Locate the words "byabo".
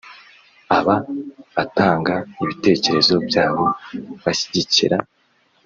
3.27-3.65